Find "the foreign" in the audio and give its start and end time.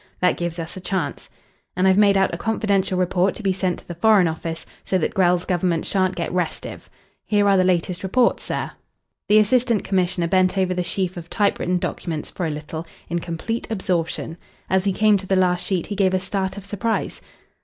3.87-4.27